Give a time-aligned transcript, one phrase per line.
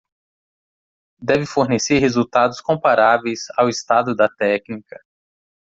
[1.21, 4.99] Deve fornecer resultados comparáveis ao estado da técnica.